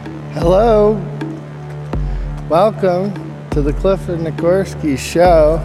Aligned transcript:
Hello. 0.00 0.94
Welcome 2.48 3.12
to 3.50 3.60
the 3.60 3.74
Clifford 3.74 4.20
Nikorsky 4.20 4.96
Show. 4.96 5.58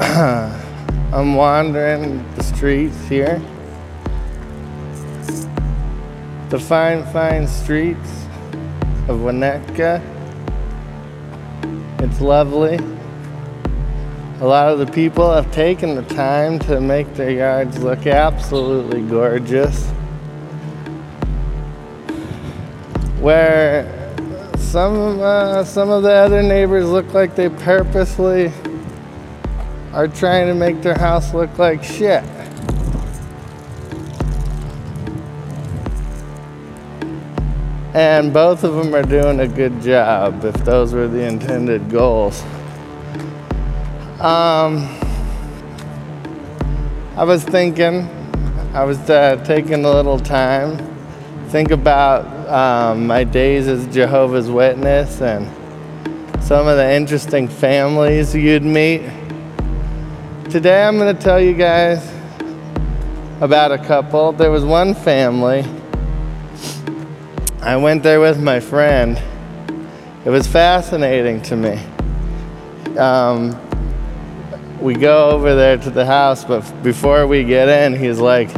I'm 1.12 1.34
wandering 1.34 2.24
the 2.34 2.42
streets 2.42 2.98
here. 3.06 3.38
The 6.48 6.58
fine, 6.58 7.04
fine 7.12 7.46
streets 7.46 8.24
of 9.08 9.18
Winnetka. 9.20 10.00
It's 11.98 12.22
lovely. 12.22 12.78
A 14.40 14.46
lot 14.46 14.72
of 14.72 14.78
the 14.78 14.86
people 14.86 15.30
have 15.30 15.52
taken 15.52 15.96
the 15.96 16.14
time 16.14 16.58
to 16.60 16.80
make 16.80 17.12
their 17.12 17.30
yards 17.30 17.82
look 17.82 18.06
absolutely 18.06 19.02
gorgeous. 19.02 19.92
Where 23.22 23.86
some 24.56 25.20
uh, 25.20 25.62
some 25.62 25.90
of 25.90 26.02
the 26.02 26.10
other 26.10 26.42
neighbors 26.42 26.88
look 26.88 27.14
like 27.14 27.36
they 27.36 27.50
purposely 27.50 28.52
are 29.92 30.08
trying 30.08 30.48
to 30.48 30.54
make 30.54 30.82
their 30.82 30.98
house 30.98 31.32
look 31.32 31.56
like 31.56 31.84
shit. 31.84 32.24
And 37.94 38.32
both 38.32 38.64
of 38.64 38.74
them 38.74 38.92
are 38.92 39.04
doing 39.04 39.38
a 39.38 39.46
good 39.46 39.80
job 39.82 40.44
if 40.44 40.54
those 40.64 40.92
were 40.92 41.06
the 41.06 41.22
intended 41.24 41.90
goals. 41.90 42.42
Um, 44.18 44.88
I 47.16 47.22
was 47.24 47.44
thinking, 47.44 48.08
I 48.74 48.82
was 48.82 48.98
uh, 49.08 49.36
taking 49.44 49.84
a 49.84 49.90
little 49.92 50.18
time, 50.18 50.91
think 51.52 51.70
about 51.70 52.24
um, 52.48 53.06
my 53.06 53.24
days 53.24 53.68
as 53.68 53.86
Jehovah's 53.88 54.50
Witness 54.50 55.20
and 55.20 55.44
some 56.42 56.66
of 56.66 56.78
the 56.78 56.94
interesting 56.94 57.46
families 57.46 58.34
you'd 58.34 58.62
meet. 58.62 59.02
Today 60.48 60.82
I'm 60.82 60.96
going 60.96 61.14
to 61.14 61.22
tell 61.22 61.38
you 61.38 61.52
guys 61.52 62.10
about 63.42 63.70
a 63.70 63.76
couple. 63.76 64.32
There 64.32 64.50
was 64.50 64.64
one 64.64 64.94
family 64.94 65.62
I 67.60 67.76
went 67.76 68.02
there 68.02 68.18
with 68.18 68.40
my 68.40 68.58
friend. 68.58 69.20
It 70.24 70.30
was 70.30 70.46
fascinating 70.46 71.42
to 71.42 71.56
me. 71.56 72.96
Um, 72.96 73.54
we 74.80 74.94
go 74.94 75.28
over 75.28 75.54
there 75.54 75.76
to 75.76 75.90
the 75.90 76.06
house, 76.06 76.46
but 76.46 76.62
before 76.82 77.26
we 77.26 77.44
get 77.44 77.68
in, 77.68 77.94
he's 77.94 78.20
like, 78.20 78.48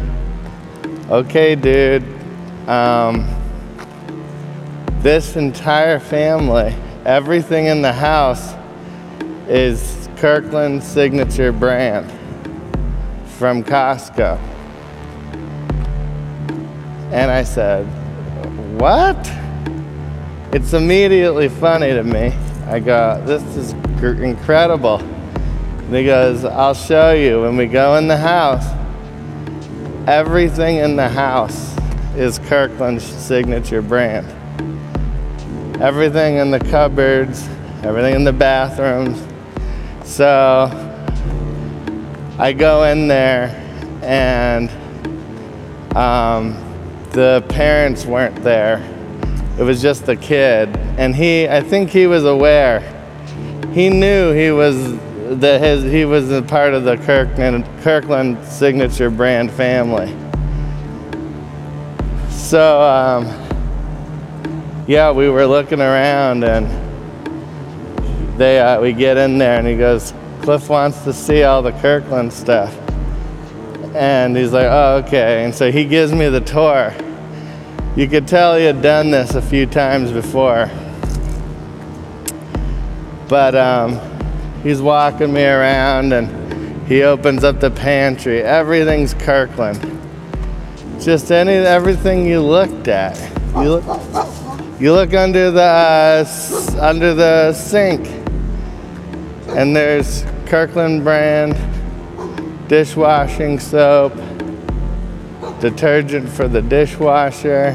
okay, 1.11 1.57
dude, 1.57 2.14
um, 2.69 3.29
this 5.01 5.37
entire 5.37 6.01
family, 6.01 6.75
everything 7.05 7.67
in 7.67 7.83
the 7.83 7.93
house 7.93 8.55
is 9.49 10.09
Kirkland 10.17 10.83
signature 10.83 11.53
brand 11.53 12.11
from 13.37 13.63
Costco. 13.63 14.39
And 17.13 17.31
I 17.31 17.43
said, 17.43 17.85
what? 18.81 19.31
It's 20.53 20.73
immediately 20.73 21.49
funny 21.49 21.89
to 21.89 22.03
me. 22.03 22.33
I 22.67 22.81
go, 22.81 23.23
this 23.27 23.43
is 23.57 23.73
incredible. 24.01 25.01
And 25.01 25.95
he 25.95 26.07
goes, 26.07 26.45
I'll 26.47 26.73
show 26.73 27.13
you. 27.13 27.43
When 27.43 27.59
we 27.59 27.67
go 27.67 27.97
in 27.97 28.09
the 28.09 28.17
house, 28.17 28.65
everything 30.09 30.77
in 30.77 30.97
the 30.97 31.09
house 31.09 31.74
is 32.17 32.39
Kirkland's 32.39 33.05
signature 33.05 33.83
brand. 33.83 34.27
Everything 35.83 36.37
in 36.37 36.51
the 36.51 36.61
cupboards, 36.61 37.49
everything 37.83 38.15
in 38.15 38.25
the 38.25 38.33
bathrooms. 38.33 39.23
So 40.05 40.71
I 42.39 42.53
go 42.53 42.85
in 42.85 43.09
there 43.09 43.49
and 44.03 44.71
um, 45.97 46.55
the 47.11 47.45
parents 47.49 48.05
weren't 48.07 48.43
there. 48.43 48.89
It 49.59 49.63
was 49.63 49.83
just 49.83 50.07
the 50.07 50.17
kid. 50.17 50.69
And 50.99 51.15
he, 51.15 51.49
I 51.49 51.61
think 51.61 51.91
he 51.91 52.07
was 52.07 52.25
aware. 52.25 52.81
He 53.73 53.89
knew 53.89 54.33
he 54.33 54.51
was 54.51 54.97
that 55.41 55.61
his 55.61 55.83
he 55.91 56.05
was 56.05 56.31
a 56.31 56.43
part 56.43 56.75
of 56.75 56.85
the 56.85 56.97
Kirkland 56.99 57.65
Kirkland 57.83 58.45
signature 58.45 59.11
brand 59.11 59.51
family. 59.51 60.15
So 62.55 62.81
um, 62.81 63.25
yeah, 64.87 65.11
we 65.11 65.29
were 65.29 65.45
looking 65.45 65.81
around 65.81 66.45
and 66.45 66.69
they 68.39 68.61
uh, 68.61 68.81
we 68.81 68.93
get 68.93 69.17
in 69.17 69.39
there 69.39 69.59
and 69.59 69.67
he 69.67 69.77
goes, 69.77 70.15
Cliff 70.41 70.69
wants 70.69 71.03
to 71.03 71.13
see 71.13 71.43
all 71.43 71.63
the 71.63 71.73
Kirkland 71.73 72.33
stuff. 72.33 72.73
And 73.97 74.37
he's 74.37 74.53
like, 74.53 74.69
oh, 74.71 75.03
okay. 75.05 75.43
And 75.43 75.53
so 75.53 75.73
he 75.73 75.85
gives 75.85 76.13
me 76.13 76.29
the 76.29 76.43
tour. 76.43 76.95
You 77.97 78.07
could 78.07 78.29
tell 78.29 78.57
he 78.57 78.67
had 78.67 78.81
done 78.81 79.11
this 79.11 79.35
a 79.35 79.43
few 79.43 79.67
times 79.67 80.13
before. 80.13 80.71
But 83.29 83.57
um, 83.57 83.99
he's 84.63 84.81
walking 84.81 85.33
me 85.33 85.45
around 85.45 86.13
and 86.13 86.87
he 86.87 87.03
opens 87.03 87.43
up 87.43 87.59
the 87.59 87.73
pantry. 87.73 88.45
Everything's 88.45 89.13
Kirkland. 89.13 90.04
Just 91.05 91.31
any 91.31 91.53
everything 91.53 92.25
you 92.25 92.41
looked 92.41 92.89
at. 92.89 93.15
You 93.57 93.77
look, 93.77 94.81
you 94.81 94.91
look 94.95 95.13
under 95.13 95.51
the 95.51 95.61
uh, 95.61 96.81
under 96.81 97.13
the 97.13 97.53
sink, 97.53 98.07
and 99.49 99.77
there's 99.77 100.25
Kirkland 100.47 101.05
brand 101.05 101.59
dishwashing 102.69 103.59
soap, 103.59 104.15
detergent 105.61 106.27
for 106.27 106.49
the 106.49 106.63
dishwasher, 106.63 107.73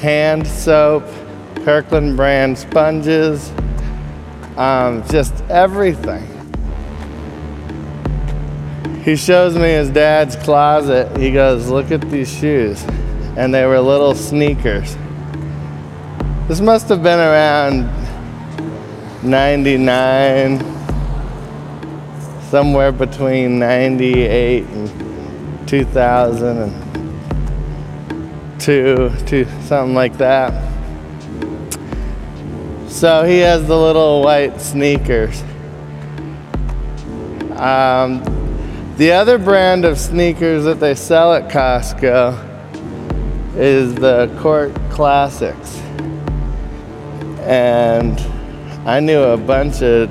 hand 0.00 0.44
soap, 0.44 1.04
Kirkland 1.64 2.16
brand 2.16 2.58
sponges, 2.58 3.52
um, 4.56 5.06
just 5.08 5.40
everything. 5.50 6.35
He 9.06 9.14
shows 9.14 9.54
me 9.54 9.68
his 9.68 9.88
dad's 9.88 10.34
closet. 10.34 11.16
He 11.16 11.30
goes, 11.30 11.68
Look 11.68 11.92
at 11.92 12.00
these 12.10 12.28
shoes. 12.28 12.82
And 13.36 13.54
they 13.54 13.64
were 13.64 13.78
little 13.78 14.16
sneakers. 14.16 14.96
This 16.48 16.60
must 16.60 16.88
have 16.88 17.04
been 17.04 17.20
around 17.20 17.86
99, 19.22 20.58
somewhere 22.50 22.90
between 22.90 23.60
98 23.60 24.64
and 24.64 25.68
2000 25.68 26.58
and 26.58 28.60
two, 28.60 29.12
two, 29.24 29.44
something 29.66 29.94
like 29.94 30.18
that. 30.18 30.52
So 32.88 33.22
he 33.22 33.38
has 33.38 33.68
the 33.68 33.78
little 33.78 34.24
white 34.24 34.60
sneakers. 34.60 35.44
Um, 37.52 38.45
the 38.96 39.12
other 39.12 39.36
brand 39.36 39.84
of 39.84 39.98
sneakers 39.98 40.64
that 40.64 40.80
they 40.80 40.94
sell 40.94 41.34
at 41.34 41.50
Costco 41.50 42.34
is 43.54 43.94
the 43.94 44.34
Court 44.40 44.74
Classics. 44.90 45.76
And 47.40 48.18
I 48.88 49.00
knew 49.00 49.20
a 49.20 49.36
bunch 49.36 49.82
of 49.82 50.08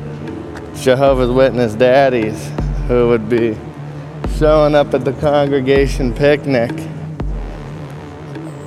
Jehovah's 0.76 1.32
Witness 1.32 1.74
daddies 1.74 2.52
who 2.88 3.08
would 3.10 3.28
be 3.28 3.58
showing 4.38 4.76
up 4.76 4.94
at 4.94 5.04
the 5.04 5.14
congregation 5.14 6.14
picnic 6.14 6.72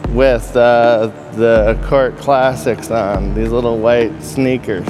with 0.08 0.56
uh, 0.56 1.12
the 1.34 1.78
Court 1.86 2.16
Classics 2.18 2.90
on, 2.90 3.34
these 3.34 3.52
little 3.52 3.78
white 3.78 4.20
sneakers. 4.20 4.88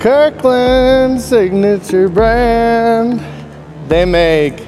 Kirkland 0.00 1.20
signature 1.20 2.08
brand. 2.08 3.20
They 3.88 4.04
make 4.04 4.64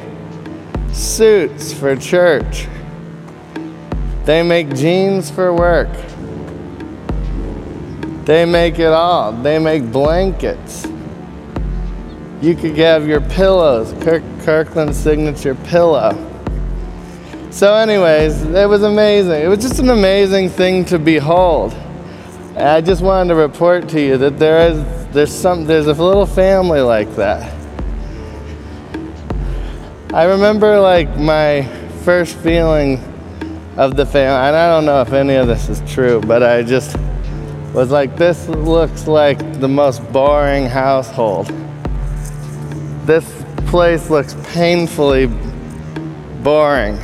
suits 0.93 1.73
for 1.73 1.94
church. 1.94 2.67
They 4.25 4.43
make 4.43 4.75
jeans 4.75 5.31
for 5.31 5.55
work. 5.55 5.88
They 8.25 8.44
make 8.44 8.81
it 8.81 8.93
all. 8.93 9.32
They 9.32 9.61
make 9.61 9.93
blankets. 9.93 10.88
You 12.43 12.56
could 12.56 12.76
have 12.79 13.06
your 13.06 13.21
pillows, 13.21 13.93
Kirk, 14.03 14.25
Kirkland 14.41 14.97
signature 14.97 15.55
pillow. 15.55 16.26
So, 17.50 17.75
anyways, 17.75 18.43
it 18.43 18.69
was 18.69 18.83
amazing. 18.83 19.43
It 19.43 19.49
was 19.49 19.61
just 19.61 19.79
an 19.79 19.91
amazing 19.91 20.49
thing 20.49 20.85
to 20.87 20.99
behold. 20.99 21.73
I 22.56 22.81
just 22.81 23.00
wanted 23.00 23.29
to 23.29 23.35
report 23.37 23.88
to 23.91 24.00
you 24.00 24.19
that 24.19 24.38
there 24.38 24.71
is 24.71 25.00
there's 25.12 25.35
some 25.35 25.65
there's 25.65 25.87
a 25.87 25.93
little 25.93 26.27
family 26.27 26.81
like 26.81 27.15
that. 27.17 27.53
I 30.12 30.25
remember 30.25 30.81
like 30.81 31.17
my 31.17 31.62
first 32.05 32.37
feeling 32.39 32.99
of 33.77 33.97
the 33.97 34.05
family, 34.05 34.49
and 34.49 34.57
I 34.57 34.67
don't 34.69 34.85
know 34.85 35.01
if 35.01 35.12
any 35.12 35.35
of 35.35 35.47
this 35.47 35.69
is 35.69 35.81
true, 35.93 36.21
but 36.21 36.43
I 36.43 36.62
just 36.62 36.97
was 37.73 37.91
like, 37.91 38.17
this 38.17 38.49
looks 38.49 39.07
like 39.07 39.39
the 39.61 39.69
most 39.69 40.01
boring 40.12 40.67
household. 40.67 41.47
This 43.07 43.45
place 43.67 44.11
looks 44.11 44.35
painfully 44.53 45.27
boring. 46.43 46.99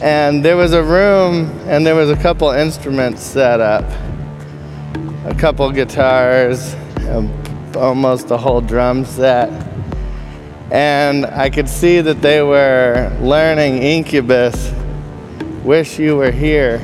And 0.00 0.44
there 0.44 0.56
was 0.56 0.72
a 0.72 0.82
room, 0.82 1.50
and 1.66 1.86
there 1.86 1.94
was 1.94 2.10
a 2.10 2.16
couple 2.16 2.50
instruments 2.50 3.22
set 3.22 3.60
up, 3.60 3.84
a 5.24 5.34
couple 5.34 5.70
guitars, 5.70 6.74
almost 7.76 8.30
a 8.30 8.36
whole 8.36 8.60
drum 8.60 9.04
set. 9.04 9.50
And 10.72 11.26
I 11.26 11.48
could 11.48 11.68
see 11.68 12.00
that 12.00 12.22
they 12.22 12.42
were 12.42 13.16
learning 13.20 13.82
Incubus, 13.82 14.72
Wish 15.62 15.98
You 15.98 16.16
Were 16.16 16.32
Here. 16.32 16.80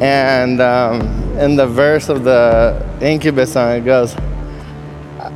And 0.00 0.60
um, 0.60 1.02
in 1.38 1.56
the 1.56 1.66
verse 1.66 2.08
of 2.08 2.24
the 2.24 2.82
Incubus 3.00 3.52
song, 3.52 3.72
it 3.72 3.84
goes 3.84 4.16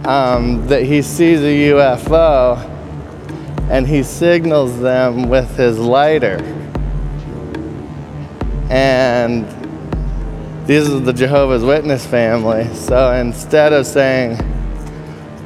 um, 0.05 0.67
that 0.69 0.85
he 0.85 1.03
sees 1.03 1.41
a 1.41 1.71
UFO 1.73 2.57
and 3.71 3.87
he 3.87 4.03
signals 4.03 4.81
them 4.81 5.29
with 5.29 5.57
his 5.57 5.79
lighter. 5.79 6.39
And 8.71 9.47
these 10.69 10.87
are 10.87 11.01
the 11.01 11.15
Jehovah's 11.15 11.65
Witness 11.65 12.07
family. 12.07 12.73
So 12.75 13.15
instead 13.15 13.73
of 13.73 13.87
saying, 13.87 14.39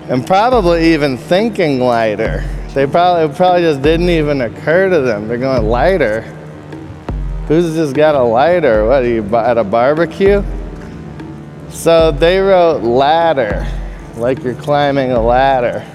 and 0.09 0.27
probably 0.27 0.93
even 0.95 1.17
thinking 1.17 1.79
lighter, 1.79 2.45
they 2.75 2.89
probably 2.89 3.33
probably 3.37 3.61
just 3.61 3.83
didn't 3.83 4.11
even 4.11 4.41
occur 4.41 4.91
to 4.91 5.01
them. 5.01 5.29
They're 5.29 5.39
going 5.39 5.63
lighter. 5.63 6.23
Who's 7.47 7.73
just 7.73 7.95
got 7.95 8.17
a 8.17 8.23
lighter? 8.23 8.85
What 8.85 9.05
are 9.05 9.09
you 9.09 9.25
at 9.37 9.59
a 9.59 9.63
barbecue? 9.63 10.43
So 11.69 12.11
they 12.11 12.41
wrote 12.41 12.83
ladder, 12.83 13.65
like 14.17 14.43
you're 14.43 14.57
climbing 14.57 15.13
a 15.13 15.23
ladder. 15.23 15.87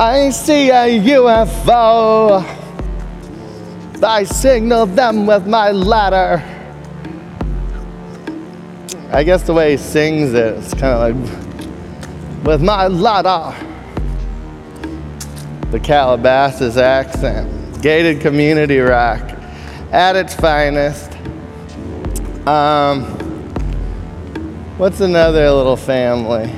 I 0.00 0.30
see 0.30 0.70
a 0.70 0.98
UFO. 0.98 2.42
I 4.02 4.24
signal 4.24 4.86
them 4.86 5.26
with 5.26 5.46
my 5.46 5.70
ladder. 5.70 6.42
I 9.14 9.24
guess 9.24 9.42
the 9.42 9.52
way 9.52 9.72
he 9.72 9.76
sings 9.76 10.32
it, 10.32 10.56
it's 10.56 10.72
kind 10.72 11.14
of 11.14 11.28
like, 11.28 12.46
with 12.46 12.62
my 12.62 12.86
ladder. 12.86 13.54
The 15.70 15.78
Calabasas 15.78 16.78
accent. 16.78 17.82
Gated 17.82 18.22
community 18.22 18.78
rock 18.78 19.20
at 19.92 20.16
its 20.16 20.34
finest. 20.34 21.12
Um, 22.46 23.04
what's 24.78 25.00
another 25.00 25.50
little 25.50 25.76
family? 25.76 26.50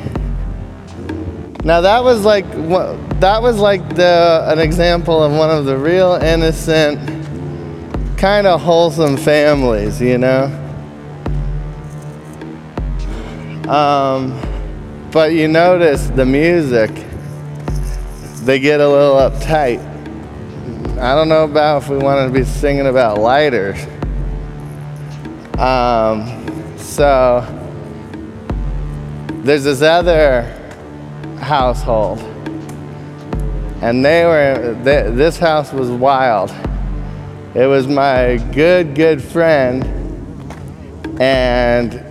Now 1.64 1.80
that 1.80 2.04
was 2.04 2.24
like 2.24 2.48
that 3.18 3.42
was 3.42 3.58
like 3.58 3.96
the 3.96 4.44
an 4.46 4.60
example 4.60 5.22
of 5.22 5.32
one 5.32 5.50
of 5.50 5.64
the 5.64 5.76
real 5.76 6.12
innocent, 6.12 7.00
kind 8.16 8.46
of 8.46 8.60
wholesome 8.60 9.16
families, 9.16 10.00
you 10.00 10.18
know. 10.18 10.63
Um, 13.68 14.38
but 15.10 15.32
you 15.32 15.48
notice 15.48 16.08
the 16.08 16.26
music, 16.26 16.90
they 18.44 18.58
get 18.58 18.80
a 18.80 18.88
little 18.88 19.16
uptight. 19.16 19.80
I 20.98 21.14
don't 21.14 21.28
know 21.28 21.44
about 21.44 21.82
if 21.82 21.88
we 21.88 21.96
wanted 21.96 22.26
to 22.26 22.32
be 22.32 22.44
singing 22.44 22.86
about 22.86 23.18
lighters. 23.18 23.78
Um, 25.58 26.76
so 26.76 27.40
there's 29.44 29.64
this 29.64 29.80
other 29.80 30.42
household, 31.40 32.18
and 33.80 34.04
they 34.04 34.24
were, 34.24 34.78
they, 34.82 35.10
this 35.10 35.38
house 35.38 35.72
was 35.72 35.90
wild. 35.90 36.50
It 37.54 37.66
was 37.66 37.86
my 37.86 38.36
good, 38.52 38.94
good 38.94 39.22
friend, 39.22 39.84
and 41.18 42.03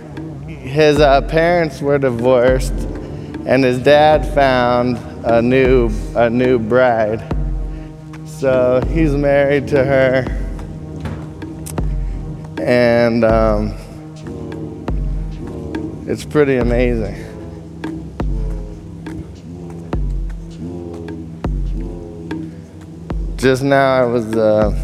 his 0.74 0.98
uh, 0.98 1.22
parents 1.22 1.80
were 1.80 1.98
divorced, 1.98 2.72
and 3.46 3.62
his 3.62 3.78
dad 3.78 4.26
found 4.34 4.96
a 5.24 5.40
new 5.40 5.88
a 6.16 6.28
new 6.28 6.58
bride. 6.58 7.22
So 8.26 8.82
he's 8.88 9.12
married 9.12 9.68
to 9.68 9.84
her, 9.84 10.24
and 12.60 13.24
um, 13.24 13.76
it's 16.08 16.24
pretty 16.24 16.56
amazing. 16.56 17.20
Just 23.36 23.62
now, 23.62 24.02
I 24.02 24.06
was. 24.06 24.34
Uh, 24.34 24.83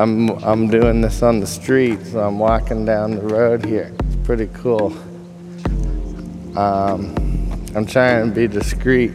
I'm 0.00 0.30
I'm 0.42 0.68
doing 0.68 1.02
this 1.02 1.22
on 1.22 1.40
the 1.40 1.46
street, 1.46 2.06
so 2.06 2.20
I'm 2.20 2.38
walking 2.38 2.86
down 2.86 3.16
the 3.16 3.20
road 3.20 3.62
here. 3.66 3.94
It's 4.06 4.16
pretty 4.26 4.46
cool. 4.54 4.96
Um, 6.56 7.14
I'm 7.74 7.84
trying 7.84 8.26
to 8.26 8.34
be 8.34 8.48
discreet 8.48 9.10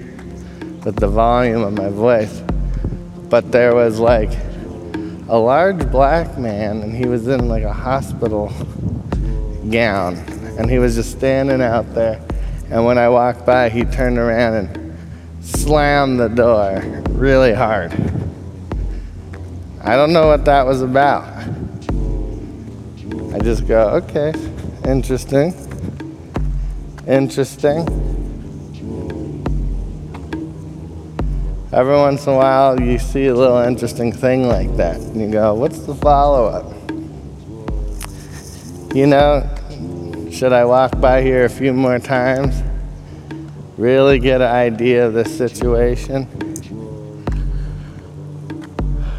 with 0.85 0.97
the 0.97 1.07
volume 1.07 1.63
of 1.63 1.73
my 1.73 1.89
voice, 1.89 2.43
but 3.31 3.51
there 3.51 3.73
was 3.73 3.99
like 3.99 4.29
a 5.27 5.35
large 5.35 5.89
black 5.89 6.37
man, 6.37 6.83
and 6.83 6.95
he 6.95 7.07
was 7.07 7.27
in 7.29 7.47
like 7.47 7.63
a 7.63 7.73
hospital 7.73 8.53
gown, 9.71 10.17
and 10.59 10.69
he 10.69 10.77
was 10.77 10.93
just 10.93 11.09
standing 11.13 11.63
out 11.63 11.95
there. 11.95 12.21
And 12.69 12.85
when 12.85 12.99
I 12.99 13.09
walked 13.09 13.43
by, 13.43 13.69
he 13.69 13.85
turned 13.85 14.19
around 14.19 14.53
and 14.53 14.95
slammed 15.41 16.19
the 16.19 16.29
door 16.29 16.79
really 17.09 17.55
hard. 17.55 17.91
I 19.87 19.95
don't 19.95 20.11
know 20.11 20.25
what 20.25 20.45
that 20.45 20.65
was 20.65 20.81
about. 20.81 21.23
I 23.31 23.37
just 23.37 23.67
go, 23.67 23.89
okay, 23.89 24.33
interesting. 24.83 25.53
Interesting. 27.07 27.87
Every 31.71 31.93
once 31.93 32.25
in 32.25 32.33
a 32.33 32.35
while, 32.35 32.81
you 32.81 32.97
see 32.97 33.27
a 33.27 33.35
little 33.35 33.57
interesting 33.57 34.11
thing 34.11 34.47
like 34.47 34.75
that. 34.77 34.95
And 34.95 35.21
you 35.21 35.29
go, 35.29 35.53
what's 35.53 35.77
the 35.81 35.93
follow 35.93 36.47
up? 36.47 36.73
You 38.95 39.05
know, 39.05 39.47
should 40.31 40.51
I 40.51 40.65
walk 40.65 40.99
by 40.99 41.21
here 41.21 41.45
a 41.45 41.49
few 41.49 41.73
more 41.73 41.99
times? 41.99 42.59
Really 43.77 44.17
get 44.17 44.41
an 44.41 44.51
idea 44.51 45.05
of 45.05 45.13
the 45.13 45.25
situation? 45.25 46.44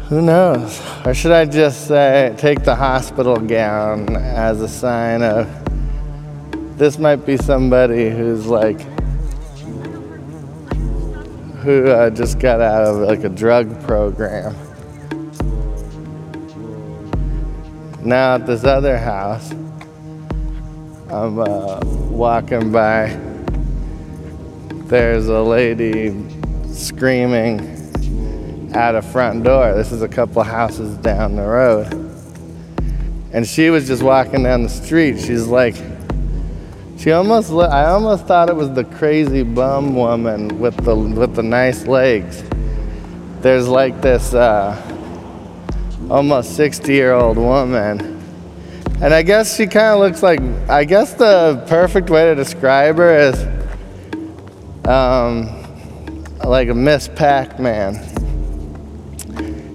Who 0.09 0.21
knows? 0.21 0.81
Or 1.05 1.13
should 1.13 1.33
I 1.33 1.43
just 1.43 1.89
say, 1.89 2.33
take 2.37 2.63
the 2.63 2.75
hospital 2.75 3.35
gown 3.35 4.15
as 4.15 4.61
a 4.61 4.67
sign 4.69 5.21
of 5.21 5.47
this 6.77 6.97
might 6.97 7.25
be 7.25 7.35
somebody 7.35 8.09
who's 8.09 8.45
like, 8.45 8.79
who 11.59 11.89
uh, 11.89 12.09
just 12.09 12.39
got 12.39 12.61
out 12.61 12.85
of 12.85 12.97
like 13.05 13.25
a 13.25 13.29
drug 13.29 13.83
program. 13.83 14.55
Now 18.01 18.35
at 18.35 18.45
this 18.45 18.63
other 18.63 18.97
house, 18.97 19.51
I'm 21.09 21.37
uh, 21.37 21.81
walking 21.83 22.71
by. 22.71 23.19
There's 24.85 25.27
a 25.27 25.41
lady 25.41 26.15
screaming 26.71 27.76
at 28.73 28.95
a 28.95 29.01
front 29.01 29.43
door. 29.43 29.73
This 29.73 29.91
is 29.91 30.01
a 30.01 30.07
couple 30.07 30.43
houses 30.43 30.97
down 30.97 31.35
the 31.35 31.43
road. 31.43 31.93
And 33.33 33.45
she 33.45 33.69
was 33.69 33.87
just 33.87 34.03
walking 34.03 34.43
down 34.43 34.63
the 34.63 34.69
street. 34.69 35.19
She's 35.19 35.47
like, 35.47 35.75
she 36.97 37.11
almost, 37.11 37.51
I 37.51 37.85
almost 37.85 38.25
thought 38.25 38.49
it 38.49 38.55
was 38.55 38.71
the 38.73 38.83
crazy 38.83 39.43
bum 39.43 39.95
woman 39.95 40.59
with 40.59 40.75
the, 40.83 40.95
with 40.95 41.35
the 41.35 41.43
nice 41.43 41.85
legs. 41.85 42.43
There's 43.41 43.67
like 43.67 44.01
this 44.01 44.33
uh, 44.33 44.75
almost 46.09 46.55
60 46.55 46.91
year 46.91 47.13
old 47.13 47.37
woman. 47.37 48.15
And 48.99 49.13
I 49.13 49.21
guess 49.21 49.55
she 49.55 49.67
kind 49.67 49.93
of 49.93 49.99
looks 49.99 50.23
like, 50.23 50.39
I 50.69 50.83
guess 50.83 51.13
the 51.13 51.63
perfect 51.67 52.09
way 52.09 52.25
to 52.25 52.35
describe 52.35 52.97
her 52.97 53.15
is 53.15 53.43
um, 54.87 55.53
like 56.43 56.69
a 56.69 56.73
Miss 56.73 57.07
Pac 57.07 57.59
Man. 57.59 58.16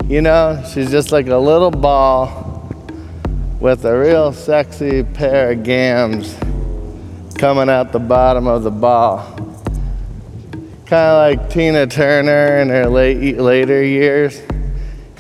You 0.09 0.21
know, 0.21 0.63
she's 0.73 0.91
just 0.91 1.13
like 1.13 1.29
a 1.29 1.37
little 1.37 1.71
ball 1.71 2.69
with 3.61 3.85
a 3.85 3.99
real 3.99 4.33
sexy 4.33 5.05
pair 5.05 5.53
of 5.53 5.63
gams 5.63 6.37
coming 7.39 7.71
out 7.71 7.93
the 7.93 8.01
bottom 8.01 8.47
of 8.47 8.65
the 8.65 8.71
ball. 8.71 9.25
Kind 10.87 10.93
of 10.93 11.41
like 11.41 11.51
Tina 11.51 11.87
Turner 11.87 12.59
in 12.59 12.69
her 12.69 12.87
late, 12.89 13.39
later 13.39 13.83
years. 13.83 14.43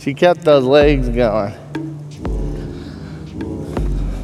She 0.00 0.14
kept 0.14 0.42
those 0.42 0.64
legs 0.64 1.08
going. 1.08 1.54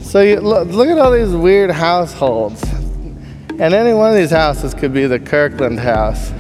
So 0.02 0.20
you 0.20 0.40
look, 0.40 0.68
look 0.68 0.88
at 0.88 0.98
all 0.98 1.12
these 1.12 1.34
weird 1.34 1.70
households. 1.70 2.62
And 3.60 3.72
any 3.74 3.94
one 3.94 4.10
of 4.10 4.16
these 4.16 4.32
houses 4.32 4.74
could 4.74 4.92
be 4.92 5.06
the 5.06 5.20
Kirkland 5.20 5.78
house. 5.78 6.32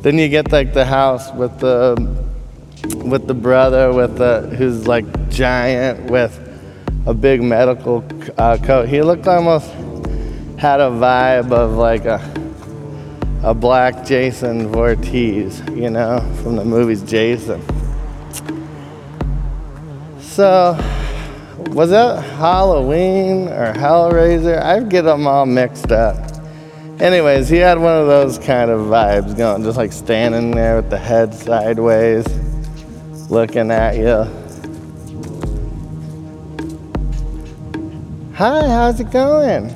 Then 0.00 0.18
you 0.18 0.28
get 0.28 0.50
like 0.52 0.72
the 0.72 0.86
house 0.86 1.32
with 1.32 1.60
the 1.60 2.25
with 2.94 3.26
the 3.26 3.34
brother 3.34 3.92
with 3.92 4.18
the 4.18 4.42
who's 4.56 4.86
like 4.86 5.06
giant 5.30 6.10
with 6.10 6.42
a 7.06 7.14
big 7.14 7.42
medical 7.42 8.04
uh, 8.38 8.58
coat. 8.58 8.88
He 8.88 9.02
looked 9.02 9.26
almost 9.26 9.70
had 10.58 10.80
a 10.80 10.90
vibe 10.90 11.52
of 11.52 11.72
like 11.72 12.04
a 12.04 12.20
a 13.42 13.54
black 13.54 14.04
Jason 14.04 14.68
Voorhees, 14.68 15.60
you 15.70 15.90
know, 15.90 16.18
from 16.42 16.56
the 16.56 16.64
movies 16.64 17.02
Jason. 17.02 17.62
So, 20.20 20.76
was 21.68 21.90
that 21.90 22.22
Halloween 22.22 23.48
or 23.48 23.72
Hellraiser? 23.72 24.60
I 24.60 24.80
get 24.80 25.02
them 25.02 25.26
all 25.26 25.46
mixed 25.46 25.92
up. 25.92 26.16
Anyways, 26.98 27.48
he 27.48 27.58
had 27.58 27.78
one 27.78 28.00
of 28.00 28.06
those 28.06 28.38
kind 28.38 28.70
of 28.70 28.80
vibes 28.80 29.36
going, 29.36 29.62
just 29.62 29.76
like 29.76 29.92
standing 29.92 30.50
there 30.50 30.76
with 30.76 30.90
the 30.90 30.98
head 30.98 31.34
sideways, 31.34 32.26
looking 33.30 33.70
at 33.70 33.96
you. 33.96 34.24
Hi, 38.34 38.68
how's 38.68 39.00
it 39.00 39.10
going? 39.10 39.70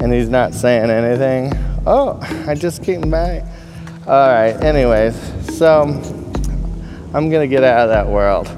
And 0.00 0.12
he's 0.12 0.28
not 0.28 0.54
saying 0.54 0.90
anything. 0.90 1.52
Oh, 1.86 2.18
I 2.46 2.54
just 2.54 2.82
came 2.82 3.10
back. 3.10 3.44
All 4.06 4.28
right, 4.28 4.54
anyways, 4.62 5.14
so 5.56 5.82
I'm 7.12 7.30
gonna 7.30 7.46
get 7.46 7.62
out 7.62 7.80
of 7.80 7.90
that 7.90 8.08
world. 8.08 8.48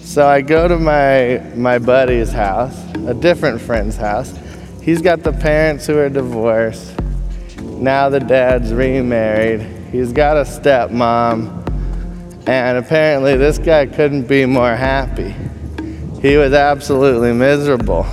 So 0.00 0.26
I 0.26 0.40
go 0.40 0.66
to 0.66 0.78
my 0.78 1.38
my 1.54 1.78
buddy's 1.78 2.32
house, 2.32 2.76
a 3.06 3.14
different 3.14 3.60
friend's 3.60 3.96
house. 3.96 4.36
He's 4.82 5.00
got 5.00 5.22
the 5.22 5.32
parents 5.32 5.86
who 5.86 5.96
are 5.98 6.08
divorced. 6.08 6.98
Now 7.62 8.08
the 8.08 8.20
dad's 8.20 8.72
remarried. 8.72 9.60
He's 9.92 10.12
got 10.12 10.36
a 10.36 10.42
stepmom. 10.42 11.59
And 12.50 12.78
apparently 12.78 13.36
this 13.36 13.58
guy 13.58 13.86
couldn't 13.86 14.26
be 14.26 14.44
more 14.44 14.74
happy. 14.74 15.34
He 16.20 16.36
was 16.36 16.52
absolutely 16.52 17.32
miserable 17.32 18.06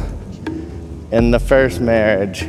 in 1.12 1.32
the 1.32 1.40
first 1.40 1.82
marriage 1.82 2.48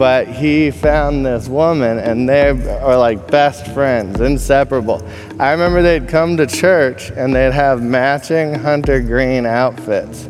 but 0.00 0.26
he 0.26 0.70
found 0.70 1.26
this 1.26 1.46
woman 1.46 1.98
and 1.98 2.26
they 2.26 2.48
are 2.48 2.96
like 2.96 3.30
best 3.30 3.66
friends, 3.74 4.18
inseparable. 4.18 5.06
I 5.38 5.50
remember 5.50 5.82
they'd 5.82 6.08
come 6.08 6.38
to 6.38 6.46
church 6.46 7.10
and 7.10 7.36
they'd 7.36 7.52
have 7.52 7.82
matching 7.82 8.54
hunter 8.54 9.02
green 9.02 9.44
outfits. 9.44 10.26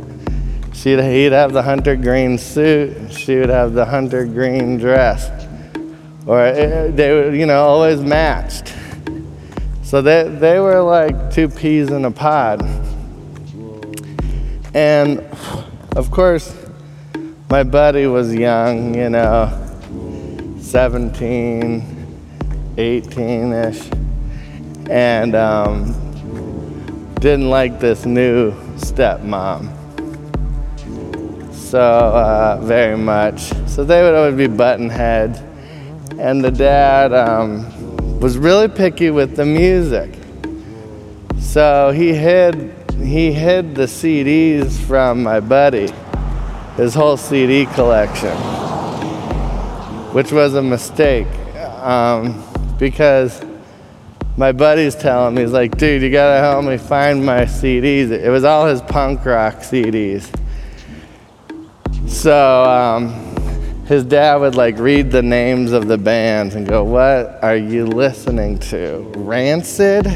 She'd, 0.72 0.98
he'd 0.98 1.30
have 1.30 1.52
the 1.52 1.62
hunter 1.62 1.94
green 1.94 2.36
suit, 2.36 3.12
she 3.12 3.36
would 3.36 3.48
have 3.48 3.74
the 3.74 3.84
hunter 3.84 4.26
green 4.26 4.76
dress. 4.76 5.30
Or 6.26 6.46
it, 6.46 6.96
they 6.96 7.12
were, 7.12 7.32
you 7.32 7.46
know, 7.46 7.62
always 7.62 8.00
matched. 8.00 8.74
So 9.90 10.00
they, 10.00 10.22
they 10.22 10.60
were 10.60 10.80
like 10.82 11.32
two 11.32 11.48
peas 11.48 11.90
in 11.90 12.04
a 12.04 12.12
pod. 12.12 12.62
And 14.72 15.18
of 15.96 16.12
course, 16.12 16.54
my 17.48 17.64
buddy 17.64 18.06
was 18.06 18.32
young, 18.32 18.94
you 18.94 19.10
know, 19.10 19.50
17, 20.60 22.06
18 22.78 23.52
ish, 23.52 23.90
and 24.88 25.34
um, 25.34 25.92
didn't 27.16 27.50
like 27.50 27.80
this 27.80 28.06
new 28.06 28.52
stepmom 28.76 29.76
so 31.52 31.80
uh, 31.80 32.60
very 32.62 32.96
much. 32.96 33.40
So 33.66 33.82
they 33.82 34.04
would 34.04 34.14
always 34.14 34.36
be 34.36 34.46
button 34.46 34.88
heads, 34.88 35.40
and 36.16 36.44
the 36.44 36.52
dad 36.52 37.12
um, 37.12 37.79
was 38.20 38.38
really 38.38 38.68
picky 38.68 39.10
with 39.10 39.36
the 39.36 39.44
music. 39.44 40.14
So 41.38 41.90
he 41.90 42.14
hid 42.14 42.74
he 43.02 43.32
hid 43.32 43.74
the 43.74 43.84
CDs 43.84 44.78
from 44.78 45.22
my 45.22 45.40
buddy, 45.40 45.90
his 46.76 46.94
whole 46.94 47.16
CD 47.16 47.66
collection 47.66 48.36
which 50.12 50.32
was 50.32 50.54
a 50.54 50.62
mistake 50.62 51.28
um, 51.82 52.42
because 52.78 53.44
my 54.36 54.50
buddy's 54.50 54.96
telling 54.96 55.34
me, 55.34 55.42
he's 55.42 55.52
like, 55.52 55.76
dude, 55.76 56.02
you 56.02 56.10
gotta 56.10 56.40
help 56.40 56.64
me 56.64 56.76
find 56.78 57.24
my 57.24 57.42
CDs. 57.42 58.10
It 58.10 58.28
was 58.28 58.42
all 58.42 58.66
his 58.66 58.82
punk 58.82 59.24
rock 59.24 59.56
CDs. 59.56 60.28
So 62.08 62.64
um, 62.64 63.29
his 63.90 64.04
dad 64.04 64.36
would 64.36 64.54
like 64.54 64.78
read 64.78 65.10
the 65.10 65.20
names 65.20 65.72
of 65.72 65.88
the 65.88 65.98
bands 65.98 66.54
and 66.54 66.64
go, 66.64 66.84
what 66.84 67.42
are 67.42 67.56
you 67.56 67.84
listening 67.84 68.56
to? 68.56 68.98
Rancid? 69.16 70.06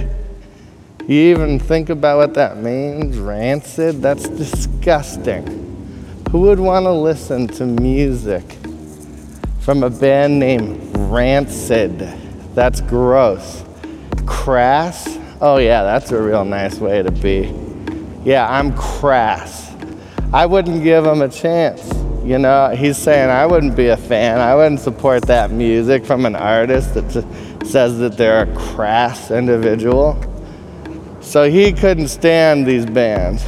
You 1.09 1.21
even 1.33 1.59
think 1.59 1.91
about 1.91 2.19
what 2.19 2.35
that 2.35 2.59
means? 2.59 3.19
Rancid? 3.19 4.01
That's 4.01 4.29
disgusting. 4.29 6.23
Who 6.31 6.43
would 6.43 6.61
want 6.61 6.85
to 6.85 6.93
listen 6.93 7.49
to 7.49 7.67
music 7.67 8.45
from 9.59 9.83
a 9.83 9.91
band 9.91 10.39
named 10.39 10.97
Rancid. 10.97 11.99
That's 12.55 12.81
gross. 12.81 13.65
Crass? 14.25 15.19
Oh, 15.41 15.57
yeah, 15.57 15.83
that's 15.83 16.13
a 16.13 16.23
real 16.23 16.45
nice 16.45 16.79
way 16.79 17.03
to 17.03 17.11
be. 17.11 17.53
Yeah, 18.25 18.49
I'm 18.49 18.73
crass. 18.77 19.75
I 20.33 20.47
wouldn't 20.47 20.85
give 20.85 21.05
him 21.05 21.23
a 21.23 21.29
chance. 21.29 22.04
You 22.25 22.39
know, 22.39 22.75
he's 22.75 22.97
saying 22.97 23.29
I 23.29 23.45
wouldn't 23.45 23.77
be 23.77 23.89
a 23.89 23.97
fan. 23.97 24.41
I 24.41 24.55
wouldn't 24.55 24.81
support 24.81 25.27
that 25.27 25.51
music 25.51 26.07
from 26.07 26.25
an 26.25 26.35
artist 26.35 26.95
that 26.95 27.13
says 27.67 27.99
that 27.99 28.17
they're 28.17 28.51
a 28.51 28.57
crass 28.57 29.31
individual. 29.31 30.19
So 31.21 31.51
he 31.51 31.73
couldn't 31.73 32.09
stand 32.09 32.67
these 32.67 32.87
bands. 32.87 33.45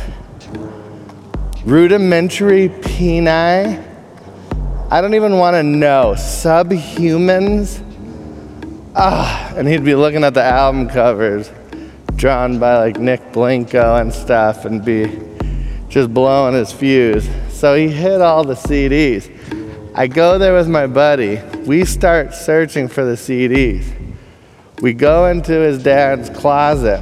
Rudimentary 1.64 2.68
Peni 2.68 3.83
I 4.88 5.00
don't 5.00 5.14
even 5.14 5.38
want 5.38 5.54
to 5.54 5.64
know. 5.64 6.14
Subhumans? 6.16 7.83
Ah, 8.95 9.52
and 9.56 9.66
he'd 9.66 9.85
be 9.85 9.97
looking 9.97 10.23
at 10.23 10.33
the 10.33 10.45
album 10.45 10.88
covers 10.88 11.50
drawn 12.14 12.61
by 12.61 12.78
like 12.78 13.00
Nick 13.00 13.33
Blinko 13.33 14.00
and 14.00 14.14
stuff 14.14 14.64
and 14.64 14.85
be 14.85 15.21
just 15.88 16.14
blowing 16.14 16.54
his 16.54 16.73
fuse. 16.73 17.28
So 17.57 17.75
he 17.75 17.89
hid 17.89 18.21
all 18.21 18.45
the 18.45 18.53
CDs. 18.53 19.33
I 19.95 20.09
go 20.09 20.39
there 20.39 20.53
with 20.53 20.69
my 20.69 20.87
buddy. 20.87 21.41
We 21.65 21.87
start 21.87 22.35
searching 22.35 22.87
for 22.87 23.03
the 23.03 23.15
CDs. 23.15 23.91
We 24.83 24.93
go 24.93 25.29
into 25.29 25.53
his 25.55 25.83
dad's 25.83 26.29
closet 26.29 27.01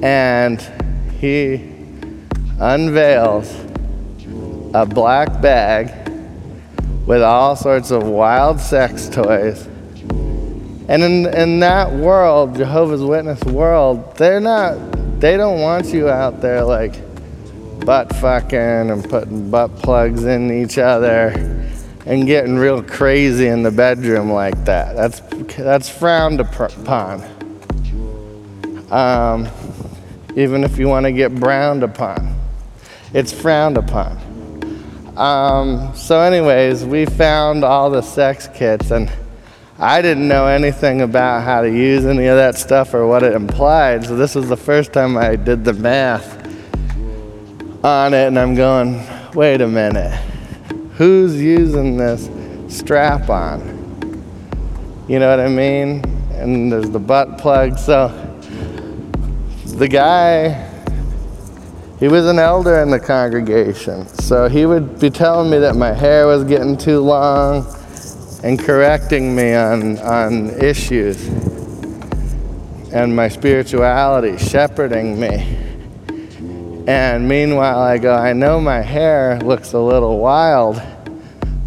and 0.00 0.60
he 1.18 1.54
unveils 2.60 3.52
a 4.74 4.86
black 4.86 5.42
bag 5.42 6.08
with 7.04 7.22
all 7.22 7.56
sorts 7.56 7.90
of 7.90 8.04
wild 8.04 8.60
sex 8.60 9.08
toys. 9.08 9.66
And 10.88 11.02
in, 11.02 11.34
in 11.34 11.58
that 11.58 11.92
world, 11.92 12.54
Jehovah's 12.54 13.02
Witness 13.02 13.42
world, 13.42 14.16
they're 14.16 14.38
not, 14.38 15.20
they 15.20 15.36
don't 15.36 15.60
want 15.60 15.86
you 15.86 16.08
out 16.08 16.40
there 16.40 16.62
like 16.62 16.94
butt 17.84 18.14
fucking 18.16 18.58
and 18.58 19.08
putting 19.08 19.50
butt 19.50 19.74
plugs 19.76 20.24
in 20.24 20.50
each 20.50 20.78
other 20.78 21.28
and 22.06 22.26
getting 22.26 22.56
real 22.56 22.82
crazy 22.82 23.48
in 23.48 23.62
the 23.62 23.70
bedroom 23.70 24.30
like 24.30 24.64
that. 24.64 24.94
That's, 24.94 25.20
that's 25.56 25.88
frowned 25.88 26.40
upon. 26.40 27.22
Um, 28.90 29.48
even 30.36 30.62
if 30.62 30.78
you 30.78 30.86
want 30.86 31.04
to 31.04 31.12
get 31.12 31.34
browned 31.34 31.82
upon, 31.82 32.38
it's 33.12 33.32
frowned 33.32 33.76
upon. 33.76 34.16
Um, 35.16 35.92
so, 35.96 36.20
anyways, 36.20 36.84
we 36.84 37.06
found 37.06 37.64
all 37.64 37.90
the 37.90 38.02
sex 38.02 38.48
kits, 38.54 38.90
and 38.90 39.10
I 39.78 40.02
didn't 40.02 40.28
know 40.28 40.46
anything 40.46 41.00
about 41.00 41.42
how 41.42 41.62
to 41.62 41.70
use 41.70 42.04
any 42.04 42.26
of 42.26 42.36
that 42.36 42.56
stuff 42.56 42.92
or 42.92 43.06
what 43.06 43.22
it 43.22 43.32
implied. 43.32 44.04
So, 44.04 44.14
this 44.14 44.34
was 44.34 44.48
the 44.48 44.56
first 44.56 44.92
time 44.92 45.16
I 45.16 45.36
did 45.36 45.64
the 45.64 45.72
math 45.72 46.35
on 47.86 48.14
it, 48.14 48.26
and 48.26 48.36
I'm 48.36 48.56
going, 48.56 49.00
wait 49.32 49.60
a 49.60 49.68
minute, 49.68 50.12
who's 50.94 51.40
using 51.40 51.96
this 51.96 52.28
strap 52.68 53.30
on? 53.30 53.60
You 55.06 55.20
know 55.20 55.30
what 55.30 55.38
I 55.38 55.46
mean? 55.46 56.02
And 56.32 56.72
there's 56.72 56.90
the 56.90 56.98
butt 56.98 57.38
plug. 57.38 57.78
So, 57.78 58.08
the 59.76 59.86
guy 59.86 60.64
he 62.00 62.08
was 62.08 62.26
an 62.26 62.40
elder 62.40 62.82
in 62.82 62.90
the 62.90 62.98
congregation. 62.98 64.06
So 64.08 64.48
he 64.48 64.66
would 64.66 64.98
be 64.98 65.08
telling 65.08 65.48
me 65.48 65.58
that 65.58 65.76
my 65.76 65.92
hair 65.92 66.26
was 66.26 66.44
getting 66.44 66.76
too 66.76 67.00
long 67.00 67.66
and 68.42 68.58
correcting 68.58 69.34
me 69.34 69.54
on, 69.54 69.98
on 70.00 70.50
issues 70.60 71.26
and 72.92 73.14
my 73.14 73.28
spirituality, 73.28 74.36
shepherding 74.36 75.18
me. 75.18 75.65
And 76.86 77.28
meanwhile, 77.28 77.80
I 77.80 77.98
go, 77.98 78.14
I 78.14 78.32
know 78.32 78.60
my 78.60 78.80
hair 78.80 79.40
looks 79.40 79.72
a 79.72 79.80
little 79.80 80.18
wild, 80.18 80.80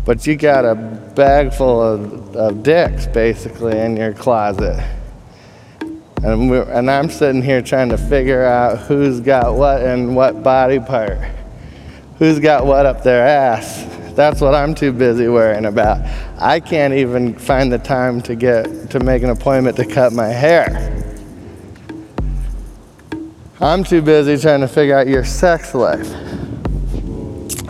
but 0.06 0.26
you 0.26 0.38
got 0.38 0.64
a 0.64 0.76
bag 0.76 1.54
full 1.54 1.82
of, 1.82 2.36
of 2.36 2.64
dicks 2.64 3.06
basically 3.08 3.78
in 3.78 3.98
your 3.98 4.14
closet. 4.14 4.82
And, 6.24 6.52
and 6.52 6.90
I'm 6.90 7.10
sitting 7.10 7.42
here 7.42 7.62
trying 7.62 7.90
to 7.90 7.98
figure 7.98 8.46
out 8.46 8.80
who's 8.80 9.20
got 9.20 9.56
what 9.56 9.82
in 9.84 10.16
what 10.16 10.42
body 10.42 10.80
part. 10.80 11.18
Who's 12.18 12.40
got 12.40 12.66
what 12.66 12.86
up 12.86 13.04
their 13.04 13.26
ass. 13.28 13.86
That's 14.16 14.40
what 14.40 14.56
I'm 14.56 14.74
too 14.74 14.92
busy 14.94 15.28
worrying 15.28 15.66
about. 15.66 16.06
I 16.38 16.62
can't 16.62 16.94
even 16.94 17.38
find 17.38 17.72
the 17.72 17.78
time 17.78 18.22
to 18.22 18.36
get 18.36 18.90
to 18.92 19.00
make 19.00 19.24
an 19.24 19.30
appointment 19.30 19.78
to 19.78 19.86
cut 19.86 20.14
my 20.14 20.28
hair. 20.28 20.89
I'm 23.62 23.84
too 23.84 24.02
busy 24.02 24.38
trying 24.42 24.62
to 24.62 24.70
figure 24.70 24.98
out 24.98 25.08
your 25.08 25.26
sex 25.26 25.76
life. 25.76 26.08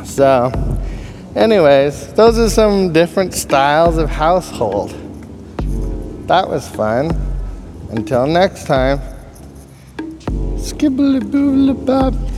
So, 0.06 0.52
anyways, 1.36 2.14
those 2.14 2.38
are 2.38 2.48
some 2.48 2.94
different 2.94 3.34
styles 3.34 3.98
of 3.98 4.08
household. 4.08 4.92
That 6.28 6.48
was 6.48 6.68
fun. 6.70 7.10
Until 7.90 8.28
next 8.28 8.68
time. 8.68 9.00
Skibbly 10.58 11.22
boobly 11.22 11.74
bob. 11.88 12.29